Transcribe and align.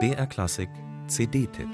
BR 0.00 0.26
Klassik 0.26 0.68
CD-Tipp 1.06 1.68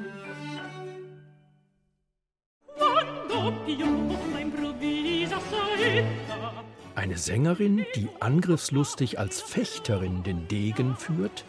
Eine 6.95 7.17
Sängerin, 7.17 7.87
die 7.97 8.09
angriffslustig 8.21 9.19
als 9.19 9.41
Fechterin 9.41 10.23
den 10.23 10.47
Degen 10.47 10.95
führt? 10.97 11.47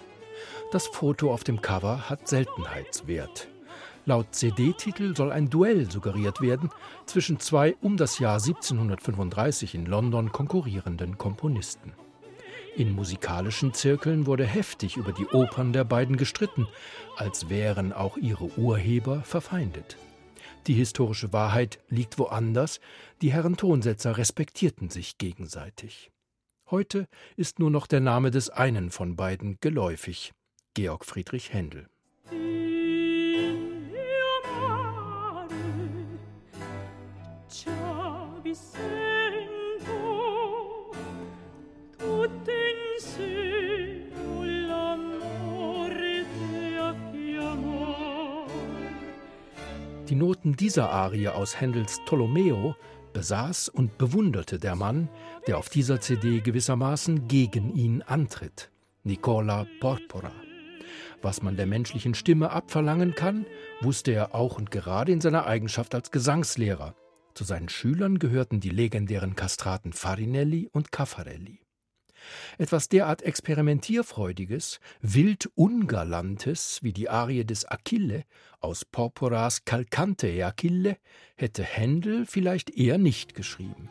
Das 0.71 0.87
Foto 0.87 1.33
auf 1.33 1.43
dem 1.43 1.61
Cover 1.61 2.09
hat 2.09 2.29
Seltenheitswert. 2.29 3.49
Laut 4.05 4.33
CD-Titel 4.33 5.17
soll 5.17 5.33
ein 5.33 5.49
Duell 5.49 5.91
suggeriert 5.91 6.39
werden 6.39 6.69
zwischen 7.05 7.41
zwei 7.41 7.75
um 7.81 7.97
das 7.97 8.19
Jahr 8.19 8.35
1735 8.35 9.75
in 9.75 9.85
London 9.85 10.31
konkurrierenden 10.31 11.17
Komponisten. 11.17 11.91
In 12.75 12.95
musikalischen 12.95 13.73
Zirkeln 13.73 14.25
wurde 14.25 14.45
heftig 14.45 14.95
über 14.95 15.11
die 15.11 15.27
Opern 15.27 15.73
der 15.73 15.83
beiden 15.83 16.15
gestritten, 16.15 16.67
als 17.17 17.49
wären 17.49 17.91
auch 17.91 18.17
ihre 18.17 18.45
Urheber 18.57 19.21
verfeindet. 19.23 19.97
Die 20.67 20.73
historische 20.73 21.33
Wahrheit 21.33 21.79
liegt 21.89 22.17
woanders, 22.17 22.79
die 23.21 23.33
Herren 23.33 23.57
Tonsetzer 23.57 24.17
respektierten 24.17 24.89
sich 24.89 25.17
gegenseitig. 25.17 26.11
Heute 26.69 27.07
ist 27.35 27.59
nur 27.59 27.71
noch 27.71 27.87
der 27.87 27.99
Name 27.99 28.31
des 28.31 28.49
einen 28.49 28.91
von 28.91 29.17
beiden 29.17 29.57
geläufig, 29.59 30.31
Georg 30.73 31.03
Friedrich 31.05 31.51
Händel. 31.51 31.89
Die 50.11 50.17
Noten 50.17 50.57
dieser 50.57 50.89
Arie 50.89 51.29
aus 51.29 51.61
Händels 51.61 52.01
Tolomeo 52.05 52.75
besaß 53.13 53.69
und 53.69 53.97
bewunderte 53.97 54.59
der 54.59 54.75
Mann, 54.75 55.07
der 55.47 55.57
auf 55.57 55.69
dieser 55.69 56.01
CD 56.01 56.41
gewissermaßen 56.41 57.29
gegen 57.29 57.73
ihn 57.73 58.01
antritt, 58.01 58.71
Nicola 59.05 59.65
Porpora. 59.79 60.33
Was 61.21 61.41
man 61.41 61.55
der 61.55 61.65
menschlichen 61.65 62.13
Stimme 62.13 62.51
abverlangen 62.51 63.15
kann, 63.15 63.45
wusste 63.79 64.11
er 64.11 64.35
auch 64.35 64.57
und 64.57 64.69
gerade 64.69 65.13
in 65.13 65.21
seiner 65.21 65.45
Eigenschaft 65.45 65.95
als 65.95 66.11
Gesangslehrer. 66.11 66.93
Zu 67.33 67.45
seinen 67.45 67.69
Schülern 67.69 68.19
gehörten 68.19 68.59
die 68.59 68.69
legendären 68.69 69.37
Kastraten 69.37 69.93
Farinelli 69.93 70.67
und 70.73 70.91
Caffarelli. 70.91 71.60
Etwas 72.61 72.89
derart 72.89 73.23
Experimentierfreudiges, 73.23 74.79
wild 75.01 75.49
Ungalantes 75.55 76.77
wie 76.83 76.93
die 76.93 77.09
Arie 77.09 77.43
des 77.43 77.67
Achille 77.67 78.23
aus 78.59 78.85
Porporas 78.85 79.65
Calcante 79.65 80.27
e 80.27 80.43
Achille 80.43 80.97
hätte 81.35 81.63
Händel 81.63 82.27
vielleicht 82.27 82.69
eher 82.69 82.99
nicht 82.99 83.33
geschrieben. 83.33 83.89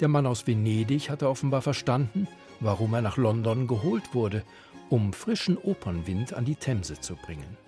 Der 0.00 0.08
Mann 0.08 0.24
aus 0.24 0.46
Venedig 0.46 1.10
hatte 1.10 1.28
offenbar 1.28 1.60
verstanden, 1.60 2.26
warum 2.58 2.94
er 2.94 3.02
nach 3.02 3.18
London 3.18 3.66
geholt 3.66 4.14
wurde, 4.14 4.44
um 4.88 5.12
frischen 5.12 5.58
Opernwind 5.58 6.32
an 6.32 6.46
die 6.46 6.56
Themse 6.56 6.98
zu 7.00 7.16
bringen. 7.16 7.58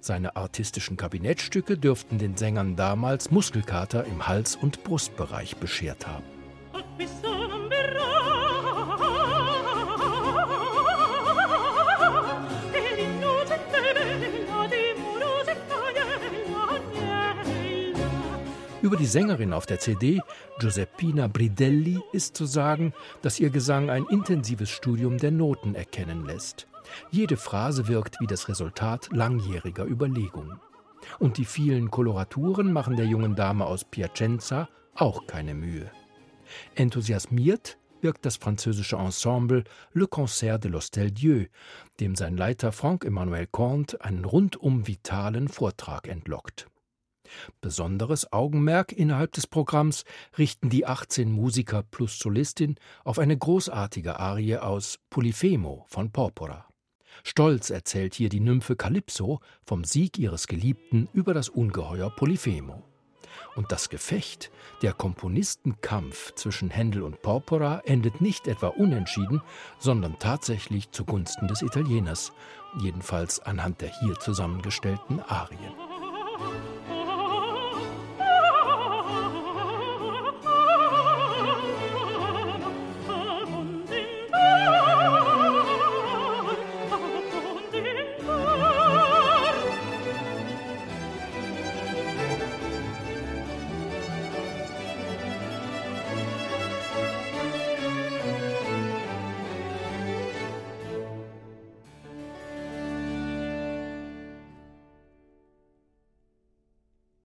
Seine 0.00 0.36
artistischen 0.36 0.96
Kabinettstücke 0.96 1.76
dürften 1.76 2.18
den 2.18 2.36
Sängern 2.36 2.76
damals 2.76 3.32
Muskelkater 3.32 4.04
im 4.04 4.28
Hals- 4.28 4.54
und 4.54 4.84
Brustbereich 4.84 5.56
beschert 5.56 6.06
haben. 6.06 6.22
Über 18.82 18.96
die 18.96 19.06
Sängerin 19.06 19.52
auf 19.52 19.66
der 19.66 19.78
CD, 19.78 20.20
Giuseppina 20.58 21.26
Bridelli, 21.26 22.00
ist 22.12 22.34
zu 22.34 22.46
sagen, 22.46 22.94
dass 23.20 23.38
ihr 23.38 23.50
Gesang 23.50 23.90
ein 23.90 24.06
intensives 24.06 24.70
Studium 24.70 25.18
der 25.18 25.30
Noten 25.30 25.74
erkennen 25.74 26.24
lässt. 26.24 26.66
Jede 27.10 27.36
Phrase 27.36 27.88
wirkt 27.88 28.18
wie 28.20 28.26
das 28.26 28.48
Resultat 28.48 29.10
langjähriger 29.12 29.84
Überlegungen. 29.84 30.60
Und 31.18 31.36
die 31.36 31.44
vielen 31.44 31.90
Koloraturen 31.90 32.72
machen 32.72 32.96
der 32.96 33.04
jungen 33.04 33.36
Dame 33.36 33.66
aus 33.66 33.84
Piacenza 33.84 34.70
auch 34.94 35.26
keine 35.26 35.54
Mühe. 35.54 35.90
Enthusiasmiert 36.74 37.76
wirkt 38.00 38.24
das 38.24 38.38
französische 38.38 38.96
Ensemble 38.96 39.64
Le 39.92 40.06
Concert 40.06 40.64
de 40.64 40.70
l'Hostel 40.70 41.10
Dieu, 41.10 41.46
dem 42.00 42.16
sein 42.16 42.38
Leiter 42.38 42.72
Franck-Emmanuel 42.72 43.46
Comte 43.46 44.02
einen 44.02 44.24
rundum 44.24 44.86
vitalen 44.86 45.48
Vortrag 45.48 46.08
entlockt. 46.08 46.66
Besonderes 47.60 48.32
Augenmerk 48.32 48.92
innerhalb 48.92 49.32
des 49.32 49.46
Programms 49.46 50.04
richten 50.38 50.70
die 50.70 50.86
18 50.86 51.30
Musiker 51.30 51.82
plus 51.82 52.18
Solistin 52.18 52.76
auf 53.04 53.18
eine 53.18 53.36
großartige 53.36 54.18
Arie 54.18 54.56
aus 54.56 54.98
Polyphemo 55.10 55.84
von 55.88 56.10
Porpora. 56.10 56.66
Stolz 57.24 57.70
erzählt 57.70 58.14
hier 58.14 58.28
die 58.28 58.40
Nymphe 58.40 58.76
Kalypso 58.76 59.40
vom 59.64 59.84
Sieg 59.84 60.18
ihres 60.18 60.46
Geliebten 60.46 61.08
über 61.12 61.34
das 61.34 61.48
Ungeheuer 61.48 62.10
Polyphemo. 62.10 62.84
Und 63.56 63.72
das 63.72 63.88
Gefecht, 63.88 64.50
der 64.82 64.92
Komponistenkampf 64.92 66.34
zwischen 66.34 66.70
Händel 66.70 67.02
und 67.02 67.22
Porpora 67.22 67.82
endet 67.84 68.20
nicht 68.20 68.46
etwa 68.46 68.68
unentschieden, 68.68 69.42
sondern 69.78 70.18
tatsächlich 70.18 70.90
zugunsten 70.92 71.48
des 71.48 71.62
Italieners, 71.62 72.32
jedenfalls 72.80 73.40
anhand 73.40 73.80
der 73.80 73.90
hier 74.00 74.14
zusammengestellten 74.14 75.20
Arien. 75.20 75.74